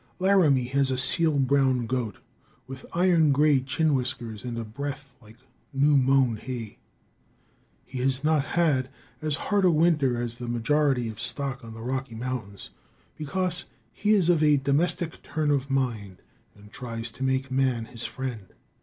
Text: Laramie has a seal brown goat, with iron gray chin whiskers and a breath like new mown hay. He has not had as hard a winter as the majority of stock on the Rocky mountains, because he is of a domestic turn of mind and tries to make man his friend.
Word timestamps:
Laramie 0.17 0.63
has 0.63 0.89
a 0.89 0.97
seal 0.97 1.37
brown 1.37 1.85
goat, 1.85 2.17
with 2.65 2.87
iron 2.93 3.31
gray 3.31 3.59
chin 3.59 3.93
whiskers 3.93 4.43
and 4.43 4.57
a 4.57 4.63
breath 4.63 5.13
like 5.21 5.37
new 5.73 5.95
mown 5.95 6.37
hay. 6.37 6.79
He 7.85 7.99
has 7.99 8.23
not 8.23 8.43
had 8.43 8.89
as 9.21 9.35
hard 9.35 9.63
a 9.63 9.69
winter 9.69 10.19
as 10.19 10.39
the 10.39 10.47
majority 10.47 11.07
of 11.07 11.21
stock 11.21 11.63
on 11.63 11.75
the 11.75 11.83
Rocky 11.83 12.15
mountains, 12.15 12.71
because 13.15 13.65
he 13.93 14.15
is 14.15 14.27
of 14.27 14.41
a 14.41 14.57
domestic 14.57 15.21
turn 15.21 15.51
of 15.51 15.69
mind 15.69 16.23
and 16.55 16.71
tries 16.73 17.11
to 17.11 17.23
make 17.23 17.51
man 17.51 17.85
his 17.85 18.03
friend. 18.03 18.47